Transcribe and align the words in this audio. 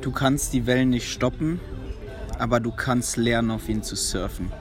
Du 0.00 0.12
kannst 0.12 0.52
die 0.52 0.66
Wellen 0.66 0.90
nicht 0.90 1.10
stoppen, 1.10 1.58
aber 2.38 2.60
du 2.60 2.70
kannst 2.70 3.16
lernen, 3.16 3.50
auf 3.50 3.68
ihnen 3.68 3.82
zu 3.82 3.96
surfen. 3.96 4.52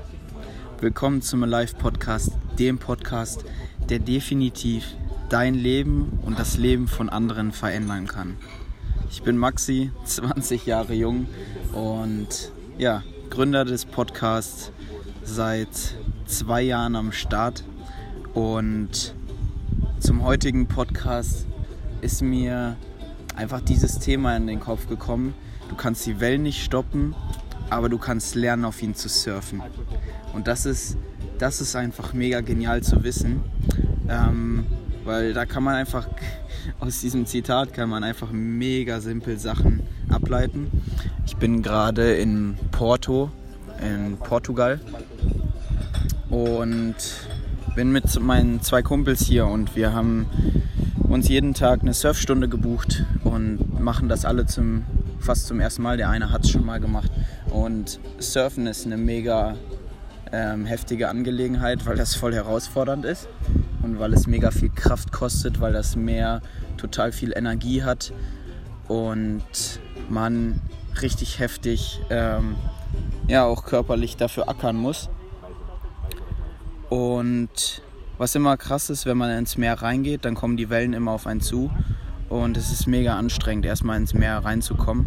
Willkommen 0.81 1.21
zum 1.21 1.43
Alive 1.43 1.75
Podcast, 1.75 2.31
dem 2.57 2.79
Podcast, 2.79 3.45
der 3.87 3.99
definitiv 3.99 4.83
dein 5.29 5.53
Leben 5.53 6.17
und 6.23 6.39
das 6.39 6.57
Leben 6.57 6.87
von 6.87 7.09
anderen 7.09 7.51
verändern 7.51 8.07
kann. 8.07 8.37
Ich 9.11 9.21
bin 9.21 9.37
Maxi, 9.37 9.91
20 10.05 10.65
Jahre 10.65 10.95
jung 10.95 11.27
und 11.71 12.51
ja, 12.79 13.03
Gründer 13.29 13.63
des 13.63 13.85
Podcasts 13.85 14.71
seit 15.23 15.69
zwei 16.25 16.63
Jahren 16.63 16.95
am 16.95 17.11
Start. 17.11 17.63
Und 18.33 19.13
zum 19.99 20.23
heutigen 20.23 20.67
Podcast 20.67 21.45
ist 22.01 22.23
mir 22.23 22.75
einfach 23.37 23.61
dieses 23.61 23.99
Thema 23.99 24.35
in 24.35 24.47
den 24.47 24.59
Kopf 24.59 24.89
gekommen. 24.89 25.33
Du 25.69 25.75
kannst 25.75 26.05
die 26.05 26.19
Wellen 26.19 26.43
nicht 26.43 26.63
stoppen, 26.63 27.15
aber 27.69 27.87
du 27.87 27.97
kannst 27.97 28.35
lernen, 28.35 28.65
auf 28.65 28.81
ihn 28.81 28.95
zu 28.95 29.07
surfen. 29.07 29.61
Und 30.33 30.47
das 30.47 30.65
ist, 30.65 30.97
das 31.37 31.61
ist 31.61 31.75
einfach 31.75 32.13
mega 32.13 32.41
genial 32.41 32.81
zu 32.81 33.03
wissen, 33.03 33.41
ähm, 34.09 34.65
weil 35.05 35.33
da 35.33 35.45
kann 35.45 35.63
man 35.63 35.75
einfach, 35.75 36.07
aus 36.79 37.01
diesem 37.01 37.25
Zitat 37.25 37.73
kann 37.73 37.89
man 37.89 38.03
einfach 38.03 38.31
mega 38.31 38.99
simpel 38.99 39.37
Sachen 39.37 39.83
ableiten. 40.09 40.71
Ich 41.25 41.37
bin 41.37 41.61
gerade 41.61 42.15
in 42.15 42.57
Porto, 42.71 43.29
in 43.81 44.17
Portugal 44.17 44.79
und 46.29 46.95
bin 47.75 47.91
mit 47.91 48.19
meinen 48.19 48.61
zwei 48.61 48.81
Kumpels 48.81 49.21
hier 49.21 49.45
und 49.45 49.75
wir 49.75 49.93
haben 49.93 50.25
uns 51.07 51.29
jeden 51.29 51.53
Tag 51.53 51.81
eine 51.81 51.93
Surfstunde 51.93 52.49
gebucht 52.49 53.05
und 53.23 53.79
machen 53.79 54.09
das 54.09 54.25
alle 54.25 54.45
zum, 54.45 54.85
fast 55.19 55.47
zum 55.47 55.59
ersten 55.59 55.81
Mal. 55.81 55.97
Der 55.97 56.09
eine 56.09 56.31
hat 56.31 56.43
es 56.43 56.51
schon 56.51 56.65
mal 56.65 56.79
gemacht. 56.79 57.11
Und 57.49 57.99
Surfen 58.19 58.67
ist 58.67 58.85
eine 58.85 58.97
mega 58.97 59.55
ähm, 60.31 60.65
heftige 60.65 61.09
Angelegenheit, 61.09 61.85
weil 61.85 61.95
das 61.95 62.15
voll 62.15 62.33
herausfordernd 62.33 63.05
ist 63.05 63.27
und 63.83 63.99
weil 63.99 64.13
es 64.13 64.27
mega 64.27 64.51
viel 64.51 64.69
Kraft 64.69 65.11
kostet, 65.11 65.61
weil 65.61 65.73
das 65.73 65.95
Meer 65.95 66.41
total 66.75 67.11
viel 67.11 67.33
Energie 67.35 67.83
hat 67.83 68.11
und 68.87 69.43
man 70.09 70.61
richtig 71.01 71.39
heftig 71.39 72.01
ähm, 72.09 72.55
ja 73.27 73.45
auch 73.45 73.65
körperlich 73.65 74.17
dafür 74.17 74.49
ackern 74.49 74.77
muss. 74.77 75.09
Und 76.89 77.81
was 78.17 78.35
immer 78.35 78.57
krass 78.57 78.89
ist, 78.89 79.05
wenn 79.05 79.17
man 79.17 79.29
ins 79.37 79.57
Meer 79.57 79.81
reingeht, 79.81 80.25
dann 80.25 80.35
kommen 80.35 80.57
die 80.57 80.69
Wellen 80.69 80.93
immer 80.93 81.11
auf 81.11 81.27
einen 81.27 81.41
zu. 81.41 81.71
Und 82.29 82.57
es 82.57 82.71
ist 82.71 82.87
mega 82.87 83.15
anstrengend, 83.17 83.65
erstmal 83.65 83.97
ins 83.97 84.13
Meer 84.13 84.39
reinzukommen, 84.39 85.05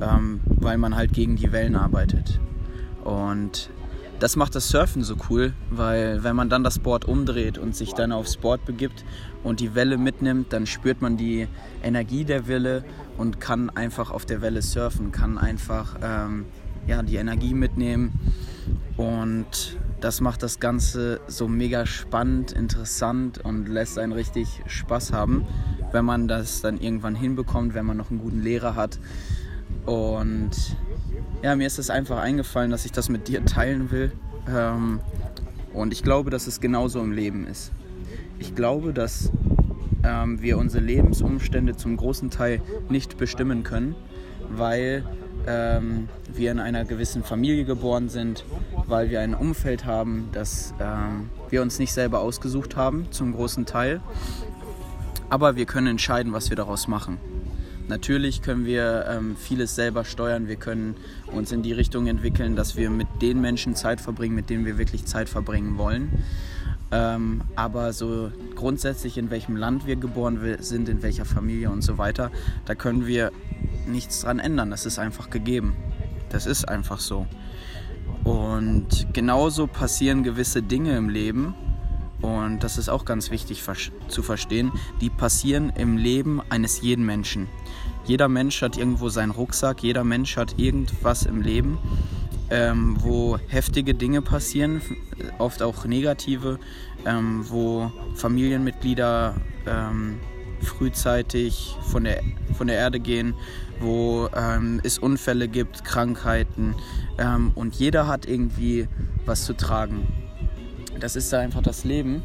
ähm, 0.00 0.40
weil 0.46 0.78
man 0.78 0.94
halt 0.94 1.12
gegen 1.12 1.36
die 1.36 1.50
Wellen 1.50 1.74
arbeitet. 1.74 2.38
Und 3.02 3.70
das 4.20 4.36
macht 4.36 4.54
das 4.54 4.68
Surfen 4.68 5.02
so 5.02 5.16
cool, 5.28 5.52
weil 5.70 6.22
wenn 6.22 6.36
man 6.36 6.48
dann 6.48 6.62
das 6.62 6.78
Board 6.78 7.04
umdreht 7.04 7.58
und 7.58 7.74
sich 7.74 7.92
dann 7.92 8.12
aufs 8.12 8.36
Board 8.36 8.64
begibt 8.64 9.04
und 9.42 9.60
die 9.60 9.74
Welle 9.74 9.98
mitnimmt, 9.98 10.52
dann 10.52 10.66
spürt 10.66 11.02
man 11.02 11.16
die 11.16 11.48
Energie 11.82 12.24
der 12.24 12.46
Welle 12.46 12.84
und 13.18 13.40
kann 13.40 13.70
einfach 13.70 14.10
auf 14.10 14.24
der 14.24 14.40
Welle 14.40 14.62
surfen, 14.62 15.10
kann 15.10 15.36
einfach 15.36 15.96
ähm, 16.02 16.46
ja, 16.86 17.02
die 17.02 17.16
Energie 17.16 17.54
mitnehmen 17.54 18.12
und 18.96 19.76
das 20.04 20.20
macht 20.20 20.42
das 20.42 20.60
Ganze 20.60 21.18
so 21.28 21.48
mega 21.48 21.86
spannend, 21.86 22.52
interessant 22.52 23.38
und 23.42 23.70
lässt 23.70 23.98
einen 23.98 24.12
richtig 24.12 24.60
Spaß 24.66 25.14
haben, 25.14 25.46
wenn 25.92 26.04
man 26.04 26.28
das 26.28 26.60
dann 26.60 26.78
irgendwann 26.78 27.14
hinbekommt, 27.14 27.72
wenn 27.72 27.86
man 27.86 27.96
noch 27.96 28.10
einen 28.10 28.20
guten 28.20 28.42
Lehrer 28.42 28.76
hat. 28.76 28.98
Und 29.86 30.50
ja, 31.42 31.56
mir 31.56 31.66
ist 31.66 31.78
es 31.78 31.88
einfach 31.88 32.18
eingefallen, 32.18 32.70
dass 32.70 32.84
ich 32.84 32.92
das 32.92 33.08
mit 33.08 33.28
dir 33.28 33.46
teilen 33.46 33.90
will. 33.90 34.12
Ähm, 34.46 35.00
und 35.72 35.94
ich 35.94 36.02
glaube, 36.02 36.28
dass 36.28 36.46
es 36.48 36.60
genauso 36.60 37.00
im 37.00 37.12
Leben 37.12 37.46
ist. 37.46 37.72
Ich 38.38 38.54
glaube, 38.54 38.92
dass 38.92 39.32
ähm, 40.02 40.42
wir 40.42 40.58
unsere 40.58 40.84
Lebensumstände 40.84 41.76
zum 41.76 41.96
großen 41.96 42.28
Teil 42.28 42.60
nicht 42.90 43.16
bestimmen 43.16 43.62
können, 43.62 43.94
weil 44.50 45.02
ähm, 45.46 46.08
wir 46.32 46.50
in 46.50 46.60
einer 46.60 46.84
gewissen 46.84 47.22
Familie 47.22 47.64
geboren 47.64 48.08
sind, 48.08 48.44
weil 48.86 49.10
wir 49.10 49.20
ein 49.20 49.34
Umfeld 49.34 49.84
haben, 49.84 50.28
das 50.32 50.74
ähm, 50.80 51.30
wir 51.50 51.62
uns 51.62 51.78
nicht 51.78 51.92
selber 51.92 52.20
ausgesucht 52.20 52.76
haben, 52.76 53.06
zum 53.10 53.34
großen 53.34 53.66
Teil. 53.66 54.00
Aber 55.30 55.56
wir 55.56 55.66
können 55.66 55.88
entscheiden, 55.88 56.32
was 56.32 56.50
wir 56.50 56.56
daraus 56.56 56.88
machen. 56.88 57.18
Natürlich 57.88 58.40
können 58.40 58.64
wir 58.64 59.06
ähm, 59.10 59.36
vieles 59.36 59.74
selber 59.74 60.04
steuern. 60.04 60.48
Wir 60.48 60.56
können 60.56 60.96
uns 61.26 61.52
in 61.52 61.62
die 61.62 61.72
Richtung 61.72 62.06
entwickeln, 62.06 62.56
dass 62.56 62.76
wir 62.76 62.88
mit 62.88 63.08
den 63.20 63.40
Menschen 63.40 63.74
Zeit 63.74 64.00
verbringen, 64.00 64.34
mit 64.34 64.48
denen 64.48 64.64
wir 64.64 64.78
wirklich 64.78 65.04
Zeit 65.04 65.28
verbringen 65.28 65.76
wollen. 65.76 66.10
Ähm, 66.90 67.42
aber 67.56 67.92
so 67.92 68.30
grundsätzlich, 68.54 69.18
in 69.18 69.30
welchem 69.30 69.56
Land 69.56 69.86
wir 69.86 69.96
geboren 69.96 70.38
sind, 70.60 70.88
in 70.88 71.02
welcher 71.02 71.24
Familie 71.24 71.70
und 71.70 71.82
so 71.82 71.98
weiter, 71.98 72.30
da 72.64 72.74
können 72.74 73.06
wir 73.06 73.32
nichts 73.86 74.20
dran 74.20 74.38
ändern. 74.38 74.70
Das 74.70 74.86
ist 74.86 74.98
einfach 74.98 75.30
gegeben. 75.30 75.76
Das 76.30 76.46
ist 76.46 76.68
einfach 76.68 77.00
so. 77.00 77.26
Und 78.24 79.06
genauso 79.12 79.66
passieren 79.66 80.22
gewisse 80.22 80.62
Dinge 80.62 80.96
im 80.96 81.08
Leben, 81.08 81.54
und 82.22 82.64
das 82.64 82.78
ist 82.78 82.88
auch 82.88 83.04
ganz 83.04 83.30
wichtig 83.30 83.62
zu 84.08 84.22
verstehen, 84.22 84.72
die 85.02 85.10
passieren 85.10 85.70
im 85.76 85.98
Leben 85.98 86.40
eines 86.48 86.80
jeden 86.80 87.04
Menschen. 87.04 87.48
Jeder 88.06 88.28
Mensch 88.28 88.62
hat 88.62 88.78
irgendwo 88.78 89.10
seinen 89.10 89.30
Rucksack, 89.30 89.82
jeder 89.82 90.04
Mensch 90.04 90.36
hat 90.38 90.58
irgendwas 90.58 91.24
im 91.26 91.42
Leben, 91.42 91.78
ähm, 92.50 92.96
wo 93.00 93.38
heftige 93.48 93.94
Dinge 93.94 94.22
passieren, 94.22 94.80
oft 95.38 95.62
auch 95.62 95.84
negative, 95.84 96.58
ähm, 97.04 97.44
wo 97.48 97.92
Familienmitglieder 98.14 99.34
ähm, 99.66 100.18
frühzeitig 100.64 101.76
von 101.82 102.04
der, 102.04 102.22
von 102.56 102.66
der 102.66 102.76
Erde 102.76 103.00
gehen, 103.00 103.34
wo 103.80 104.28
ähm, 104.34 104.80
es 104.82 104.98
Unfälle 104.98 105.48
gibt, 105.48 105.84
Krankheiten 105.84 106.74
ähm, 107.18 107.52
und 107.54 107.74
jeder 107.74 108.06
hat 108.06 108.26
irgendwie 108.26 108.88
was 109.26 109.44
zu 109.44 109.54
tragen. 109.54 110.06
Das 111.00 111.16
ist 111.16 111.32
da 111.32 111.40
einfach 111.40 111.62
das 111.62 111.84
Leben 111.84 112.22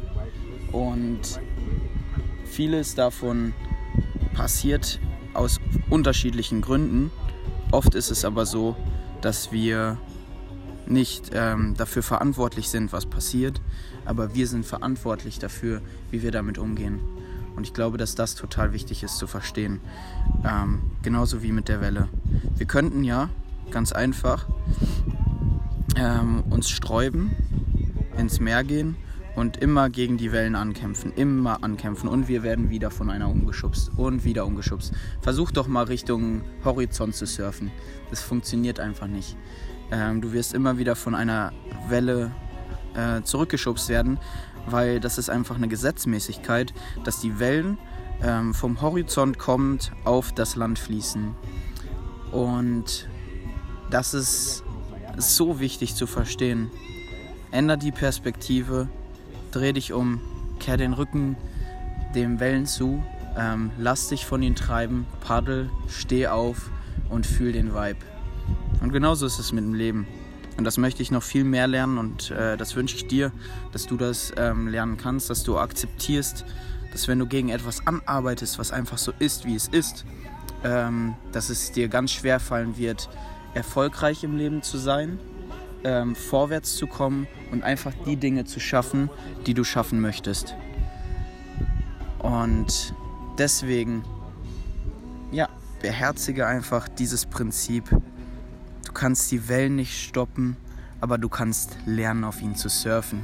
und 0.72 1.20
vieles 2.44 2.94
davon 2.94 3.52
passiert 4.34 5.00
aus 5.34 5.58
unterschiedlichen 5.88 6.60
Gründen. 6.60 7.10
Oft 7.72 7.94
ist 7.94 8.10
es 8.10 8.24
aber 8.24 8.46
so, 8.46 8.76
dass 9.20 9.52
wir 9.52 9.98
nicht 10.86 11.30
ähm, 11.34 11.74
dafür 11.76 12.02
verantwortlich 12.02 12.68
sind, 12.68 12.92
was 12.92 13.06
passiert, 13.06 13.60
aber 14.04 14.34
wir 14.34 14.46
sind 14.46 14.66
verantwortlich 14.66 15.38
dafür, 15.38 15.80
wie 16.10 16.22
wir 16.22 16.32
damit 16.32 16.58
umgehen. 16.58 17.00
Und 17.60 17.66
ich 17.66 17.74
glaube, 17.74 17.98
dass 17.98 18.14
das 18.14 18.36
total 18.36 18.72
wichtig 18.72 19.02
ist 19.02 19.18
zu 19.18 19.26
verstehen. 19.26 19.80
Ähm, 20.48 20.80
genauso 21.02 21.42
wie 21.42 21.52
mit 21.52 21.68
der 21.68 21.82
Welle. 21.82 22.08
Wir 22.56 22.64
könnten 22.64 23.04
ja 23.04 23.28
ganz 23.70 23.92
einfach 23.92 24.46
ähm, 25.94 26.42
uns 26.48 26.70
sträuben, 26.70 27.32
ins 28.16 28.40
Meer 28.40 28.64
gehen 28.64 28.96
und 29.36 29.58
immer 29.58 29.90
gegen 29.90 30.16
die 30.16 30.32
Wellen 30.32 30.54
ankämpfen, 30.54 31.12
immer 31.12 31.62
ankämpfen 31.62 32.08
und 32.08 32.28
wir 32.28 32.42
werden 32.42 32.70
wieder 32.70 32.90
von 32.90 33.10
einer 33.10 33.28
umgeschubst 33.28 33.90
und 33.94 34.24
wieder 34.24 34.46
umgeschubst. 34.46 34.94
Versuch 35.20 35.50
doch 35.50 35.68
mal 35.68 35.84
Richtung 35.84 36.40
Horizont 36.64 37.14
zu 37.14 37.26
surfen. 37.26 37.70
Das 38.08 38.22
funktioniert 38.22 38.80
einfach 38.80 39.06
nicht. 39.06 39.36
Ähm, 39.92 40.22
du 40.22 40.32
wirst 40.32 40.54
immer 40.54 40.78
wieder 40.78 40.96
von 40.96 41.14
einer 41.14 41.52
Welle 41.90 42.30
äh, 42.94 43.22
zurückgeschubst 43.22 43.90
werden, 43.90 44.18
weil 44.66 45.00
das 45.00 45.18
ist 45.18 45.30
einfach 45.30 45.56
eine 45.56 45.68
Gesetzmäßigkeit, 45.68 46.72
dass 47.04 47.20
die 47.20 47.38
Wellen 47.38 47.78
ähm, 48.22 48.54
vom 48.54 48.80
Horizont 48.80 49.38
kommend 49.38 49.92
auf 50.04 50.32
das 50.32 50.56
Land 50.56 50.78
fließen. 50.78 51.34
Und 52.32 53.08
das 53.90 54.14
ist 54.14 54.62
so 55.16 55.60
wichtig 55.60 55.94
zu 55.94 56.06
verstehen. 56.06 56.70
Änder 57.50 57.76
die 57.76 57.92
Perspektive, 57.92 58.88
dreh 59.50 59.72
dich 59.72 59.92
um, 59.92 60.20
kehr 60.60 60.76
den 60.76 60.92
Rücken 60.92 61.36
dem 62.14 62.40
Wellen 62.40 62.66
zu, 62.66 63.02
ähm, 63.36 63.70
lass 63.78 64.08
dich 64.08 64.26
von 64.26 64.42
ihnen 64.42 64.56
treiben, 64.56 65.06
paddel, 65.20 65.70
steh 65.88 66.26
auf 66.26 66.70
und 67.08 67.26
fühl 67.26 67.52
den 67.52 67.74
Vibe. 67.74 67.98
Und 68.80 68.92
genauso 68.92 69.26
ist 69.26 69.38
es 69.38 69.52
mit 69.52 69.64
dem 69.64 69.74
Leben. 69.74 70.06
Und 70.56 70.64
das 70.64 70.76
möchte 70.76 71.02
ich 71.02 71.10
noch 71.10 71.22
viel 71.22 71.44
mehr 71.44 71.66
lernen 71.66 71.98
und 71.98 72.30
äh, 72.30 72.56
das 72.56 72.76
wünsche 72.76 72.96
ich 72.96 73.06
dir, 73.06 73.32
dass 73.72 73.86
du 73.86 73.96
das 73.96 74.32
ähm, 74.36 74.68
lernen 74.68 74.96
kannst, 74.96 75.30
dass 75.30 75.42
du 75.42 75.58
akzeptierst, 75.58 76.44
dass 76.92 77.08
wenn 77.08 77.18
du 77.18 77.26
gegen 77.26 77.48
etwas 77.48 77.86
anarbeitest, 77.86 78.58
was 78.58 78.72
einfach 78.72 78.98
so 78.98 79.12
ist, 79.18 79.46
wie 79.46 79.54
es 79.54 79.68
ist, 79.68 80.04
ähm, 80.64 81.14
dass 81.32 81.48
es 81.50 81.72
dir 81.72 81.88
ganz 81.88 82.10
schwer 82.10 82.40
fallen 82.40 82.76
wird, 82.76 83.08
erfolgreich 83.54 84.22
im 84.24 84.36
Leben 84.36 84.62
zu 84.62 84.76
sein, 84.76 85.18
ähm, 85.84 86.14
vorwärts 86.14 86.76
zu 86.76 86.86
kommen 86.86 87.26
und 87.52 87.62
einfach 87.62 87.92
die 88.04 88.16
Dinge 88.16 88.44
zu 88.44 88.60
schaffen, 88.60 89.08
die 89.46 89.54
du 89.54 89.64
schaffen 89.64 90.00
möchtest. 90.00 90.54
Und 92.18 92.94
deswegen, 93.38 94.04
ja, 95.32 95.48
beherzige 95.80 96.46
einfach 96.46 96.88
dieses 96.88 97.24
Prinzip. 97.26 97.84
Du 98.90 98.94
kannst 98.94 99.30
die 99.30 99.48
Wellen 99.48 99.76
nicht 99.76 99.96
stoppen, 100.02 100.56
aber 101.00 101.16
du 101.16 101.28
kannst 101.28 101.76
lernen, 101.86 102.24
auf 102.24 102.42
ihnen 102.42 102.56
zu 102.56 102.68
surfen. 102.68 103.22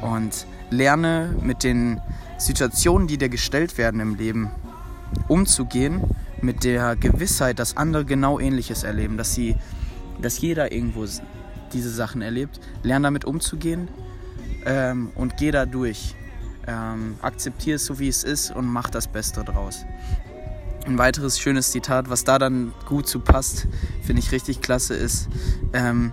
Und 0.00 0.46
lerne 0.70 1.34
mit 1.42 1.64
den 1.64 2.00
Situationen, 2.38 3.08
die 3.08 3.18
dir 3.18 3.28
gestellt 3.28 3.76
werden 3.76 3.98
im 3.98 4.14
Leben, 4.14 4.52
umzugehen, 5.26 6.00
mit 6.40 6.62
der 6.62 6.94
Gewissheit, 6.94 7.58
dass 7.58 7.76
andere 7.76 8.04
genau 8.04 8.38
ähnliches 8.38 8.84
erleben, 8.84 9.16
dass 9.16 9.34
sie, 9.34 9.56
dass 10.22 10.40
jeder 10.40 10.70
irgendwo 10.70 11.04
diese 11.72 11.90
Sachen 11.90 12.22
erlebt. 12.22 12.60
Lern 12.84 13.02
damit 13.02 13.24
umzugehen 13.24 13.88
ähm, 14.64 15.10
und 15.16 15.36
geh 15.38 15.50
da 15.50 15.66
durch. 15.66 16.14
Ähm, 16.68 17.16
akzeptier 17.20 17.74
es 17.74 17.84
so, 17.84 17.98
wie 17.98 18.06
es 18.06 18.22
ist 18.22 18.52
und 18.52 18.66
mach 18.66 18.90
das 18.90 19.08
Beste 19.08 19.42
draus. 19.42 19.84
Ein 20.86 20.98
weiteres 20.98 21.38
schönes 21.38 21.70
Zitat, 21.70 22.10
was 22.10 22.24
da 22.24 22.38
dann 22.38 22.72
gut 22.86 23.08
zu 23.08 23.20
passt, 23.20 23.66
finde 24.02 24.20
ich 24.20 24.32
richtig 24.32 24.60
klasse, 24.60 24.94
ist 24.94 25.28
ähm, 25.72 26.12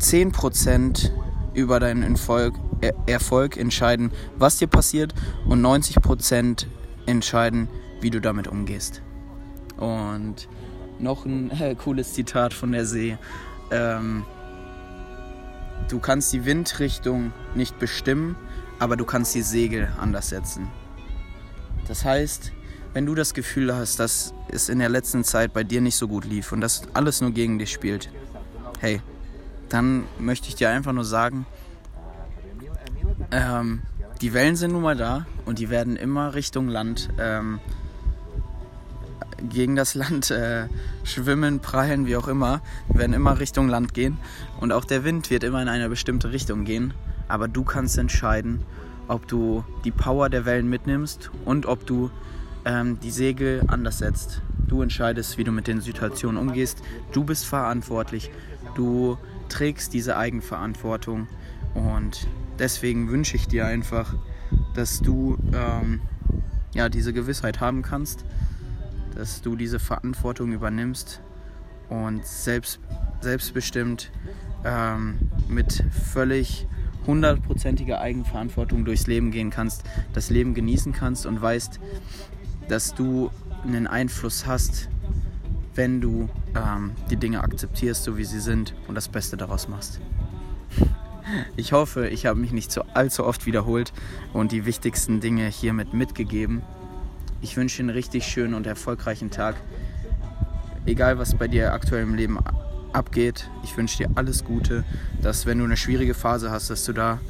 10% 0.00 1.10
über 1.54 1.78
deinen 1.78 2.02
Erfolg, 2.02 2.54
er 2.80 2.94
Erfolg 3.06 3.56
entscheiden, 3.56 4.10
was 4.36 4.58
dir 4.58 4.66
passiert 4.66 5.14
und 5.46 5.62
90% 5.62 6.66
entscheiden, 7.06 7.68
wie 8.00 8.10
du 8.10 8.20
damit 8.20 8.48
umgehst. 8.48 9.00
Und 9.76 10.48
noch 10.98 11.24
ein 11.24 11.50
äh, 11.60 11.74
cooles 11.76 12.14
Zitat 12.14 12.52
von 12.52 12.72
der 12.72 12.84
See. 12.84 13.16
Ähm, 13.70 14.24
du 15.88 16.00
kannst 16.00 16.32
die 16.32 16.44
Windrichtung 16.44 17.32
nicht 17.54 17.78
bestimmen, 17.78 18.36
aber 18.78 18.96
du 18.96 19.04
kannst 19.04 19.34
die 19.36 19.42
Segel 19.42 19.88
anders 20.00 20.30
setzen. 20.30 20.68
Das 21.88 22.04
heißt, 22.04 22.52
wenn 22.92 23.06
du 23.06 23.14
das 23.14 23.34
Gefühl 23.34 23.74
hast, 23.74 23.98
dass 23.98 24.34
es 24.48 24.68
in 24.68 24.78
der 24.78 24.88
letzten 24.88 25.24
Zeit 25.24 25.52
bei 25.52 25.64
dir 25.64 25.80
nicht 25.80 25.96
so 25.96 26.08
gut 26.08 26.24
lief 26.24 26.52
und 26.52 26.60
dass 26.60 26.82
alles 26.94 27.20
nur 27.20 27.32
gegen 27.32 27.58
dich 27.58 27.72
spielt, 27.72 28.10
hey, 28.80 29.02
dann 29.68 30.04
möchte 30.18 30.48
ich 30.48 30.54
dir 30.54 30.70
einfach 30.70 30.92
nur 30.92 31.04
sagen, 31.04 31.46
ähm, 33.30 33.82
die 34.20 34.32
Wellen 34.32 34.56
sind 34.56 34.72
nun 34.72 34.82
mal 34.82 34.96
da 34.96 35.26
und 35.44 35.58
die 35.58 35.70
werden 35.70 35.96
immer 35.96 36.34
Richtung 36.34 36.68
Land 36.68 37.08
ähm, 37.18 37.60
gegen 39.48 39.76
das 39.76 39.94
Land 39.94 40.30
äh, 40.30 40.68
schwimmen, 41.02 41.60
prallen, 41.60 42.06
wie 42.06 42.16
auch 42.16 42.28
immer. 42.28 42.62
Die 42.92 42.98
werden 42.98 43.12
immer 43.12 43.38
Richtung 43.38 43.68
Land 43.68 43.92
gehen 43.92 44.18
und 44.60 44.72
auch 44.72 44.84
der 44.84 45.04
Wind 45.04 45.30
wird 45.30 45.44
immer 45.44 45.60
in 45.60 45.68
eine 45.68 45.88
bestimmte 45.88 46.32
Richtung 46.32 46.64
gehen. 46.64 46.94
Aber 47.26 47.48
du 47.48 47.64
kannst 47.64 47.98
entscheiden, 47.98 48.64
ob 49.08 49.26
du 49.28 49.64
die 49.84 49.90
Power 49.90 50.28
der 50.28 50.44
Wellen 50.44 50.68
mitnimmst 50.68 51.30
und 51.44 51.66
ob 51.66 51.86
du 51.86 52.10
ähm, 52.64 52.98
die 53.00 53.10
Segel 53.10 53.62
anders 53.68 53.98
setzt. 53.98 54.42
Du 54.66 54.82
entscheidest, 54.82 55.38
wie 55.38 55.44
du 55.44 55.52
mit 55.52 55.66
den 55.66 55.80
Situationen 55.80 56.40
umgehst. 56.40 56.82
Du 57.12 57.24
bist 57.24 57.44
verantwortlich. 57.44 58.30
Du 58.74 59.18
trägst 59.48 59.92
diese 59.92 60.16
Eigenverantwortung. 60.16 61.28
Und 61.74 62.26
deswegen 62.58 63.10
wünsche 63.10 63.36
ich 63.36 63.46
dir 63.46 63.66
einfach, 63.66 64.14
dass 64.74 65.00
du 65.00 65.36
ähm, 65.52 66.00
ja, 66.72 66.88
diese 66.88 67.12
Gewissheit 67.12 67.60
haben 67.60 67.82
kannst, 67.82 68.24
dass 69.14 69.42
du 69.42 69.56
diese 69.56 69.78
Verantwortung 69.78 70.52
übernimmst 70.52 71.20
und 71.88 72.26
selbst, 72.26 72.80
selbstbestimmt 73.20 74.10
ähm, 74.64 75.30
mit 75.48 75.84
völlig 76.12 76.66
hundertprozentiger 77.06 78.00
Eigenverantwortung 78.00 78.84
durchs 78.84 79.06
Leben 79.06 79.30
gehen 79.30 79.50
kannst, 79.50 79.84
das 80.12 80.30
Leben 80.30 80.54
genießen 80.54 80.92
kannst 80.92 81.26
und 81.26 81.40
weißt, 81.40 81.80
dass 82.68 82.94
du 82.94 83.30
einen 83.64 83.86
Einfluss 83.86 84.46
hast, 84.46 84.88
wenn 85.74 86.00
du 86.00 86.28
ähm, 86.54 86.92
die 87.10 87.16
Dinge 87.16 87.42
akzeptierst, 87.42 88.04
so 88.04 88.16
wie 88.16 88.24
sie 88.24 88.40
sind 88.40 88.74
und 88.88 88.94
das 88.94 89.08
Beste 89.08 89.36
daraus 89.36 89.68
machst. 89.68 90.00
Ich 91.56 91.72
hoffe, 91.72 92.08
ich 92.08 92.26
habe 92.26 92.38
mich 92.38 92.52
nicht 92.52 92.70
so 92.70 92.82
allzu 92.92 93.24
oft 93.24 93.46
wiederholt 93.46 93.92
und 94.32 94.52
die 94.52 94.66
wichtigsten 94.66 95.20
Dinge 95.20 95.46
hiermit 95.46 95.94
mitgegeben. 95.94 96.62
Ich 97.40 97.56
wünsche 97.56 97.80
einen 97.80 97.90
richtig 97.90 98.26
schönen 98.26 98.54
und 98.54 98.66
erfolgreichen 98.66 99.30
Tag. 99.30 99.56
Egal, 100.86 101.18
was 101.18 101.34
bei 101.34 101.48
dir 101.48 101.72
aktuell 101.72 102.02
im 102.02 102.14
Leben 102.14 102.38
abgeht. 102.94 103.50
Ich 103.62 103.76
wünsche 103.76 103.98
dir 103.98 104.10
alles 104.14 104.44
Gute, 104.44 104.84
dass 105.22 105.46
wenn 105.46 105.58
du 105.58 105.64
eine 105.64 105.76
schwierige 105.76 106.14
Phase 106.14 106.50
hast, 106.50 106.70
dass 106.70 106.84
du 106.84 106.92
da 106.92 107.20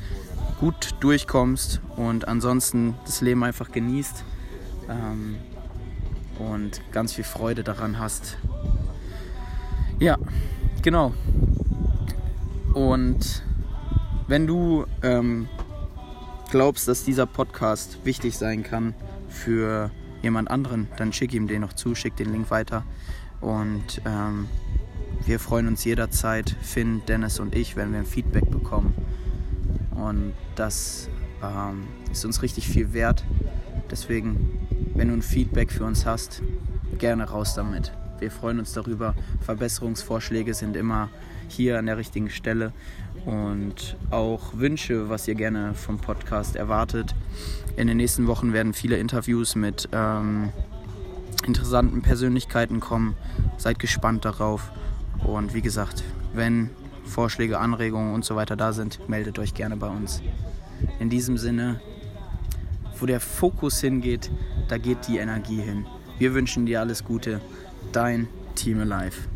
gut 0.60 0.94
durchkommst 1.00 1.80
und 1.96 2.28
ansonsten 2.28 2.94
das 3.04 3.20
Leben 3.20 3.42
einfach 3.44 3.72
genießt 3.72 4.24
ähm, 4.88 5.36
und 6.38 6.80
ganz 6.92 7.12
viel 7.12 7.24
Freude 7.24 7.64
daran 7.64 7.98
hast. 7.98 8.38
Ja, 9.98 10.16
genau. 10.82 11.12
Und 12.74 13.42
wenn 14.26 14.46
du 14.46 14.86
ähm, 15.02 15.48
glaubst, 16.50 16.88
dass 16.88 17.04
dieser 17.04 17.26
Podcast 17.26 17.98
wichtig 18.04 18.36
sein 18.36 18.62
kann 18.62 18.94
für 19.28 19.90
jemand 20.22 20.50
anderen, 20.50 20.88
dann 20.96 21.12
schick 21.12 21.34
ihm 21.34 21.46
den 21.46 21.60
noch 21.60 21.72
zu, 21.72 21.94
schick 21.94 22.16
den 22.16 22.32
Link 22.32 22.50
weiter. 22.50 22.84
Und 23.40 24.00
ähm, 24.06 24.48
wir 25.26 25.40
freuen 25.40 25.68
uns 25.68 25.84
jederzeit, 25.84 26.56
Finn, 26.62 27.02
Dennis 27.06 27.40
und 27.40 27.54
ich, 27.54 27.76
wenn 27.76 27.92
wir 27.92 28.00
ein 28.00 28.06
Feedback 28.06 28.50
bekommen. 28.50 28.94
Und 29.90 30.34
das 30.54 31.08
ähm, 31.42 31.84
ist 32.10 32.24
uns 32.24 32.42
richtig 32.42 32.68
viel 32.68 32.92
wert. 32.92 33.24
Deswegen, 33.90 34.66
wenn 34.94 35.08
du 35.08 35.14
ein 35.14 35.22
Feedback 35.22 35.72
für 35.72 35.84
uns 35.84 36.06
hast, 36.06 36.42
gerne 36.98 37.24
raus 37.24 37.54
damit. 37.54 37.92
Wir 38.18 38.30
freuen 38.30 38.58
uns 38.58 38.72
darüber. 38.72 39.14
Verbesserungsvorschläge 39.40 40.54
sind 40.54 40.76
immer 40.76 41.10
hier 41.48 41.78
an 41.78 41.86
der 41.86 41.96
richtigen 41.96 42.30
Stelle. 42.30 42.72
Und 43.24 43.96
auch 44.10 44.54
Wünsche, 44.54 45.08
was 45.08 45.26
ihr 45.28 45.34
gerne 45.34 45.74
vom 45.74 45.98
Podcast 45.98 46.56
erwartet. 46.56 47.14
In 47.76 47.86
den 47.86 47.96
nächsten 47.96 48.26
Wochen 48.26 48.52
werden 48.52 48.74
viele 48.74 48.96
Interviews 48.96 49.56
mit 49.56 49.88
ähm, 49.92 50.52
interessanten 51.46 52.02
Persönlichkeiten 52.02 52.80
kommen. 52.80 53.16
Seid 53.56 53.78
gespannt 53.78 54.24
darauf. 54.24 54.70
Und 55.24 55.54
wie 55.54 55.62
gesagt, 55.62 56.04
wenn 56.32 56.70
Vorschläge, 57.04 57.58
Anregungen 57.58 58.14
und 58.14 58.24
so 58.24 58.36
weiter 58.36 58.56
da 58.56 58.72
sind, 58.72 59.08
meldet 59.08 59.38
euch 59.38 59.54
gerne 59.54 59.76
bei 59.76 59.88
uns. 59.88 60.22
In 61.00 61.10
diesem 61.10 61.38
Sinne, 61.38 61.80
wo 62.98 63.06
der 63.06 63.20
Fokus 63.20 63.80
hingeht, 63.80 64.30
da 64.68 64.78
geht 64.78 65.08
die 65.08 65.18
Energie 65.18 65.60
hin. 65.60 65.86
Wir 66.18 66.34
wünschen 66.34 66.66
dir 66.66 66.80
alles 66.80 67.04
Gute. 67.04 67.40
Dein 67.92 68.28
Team 68.54 68.80
Alive. 68.80 69.33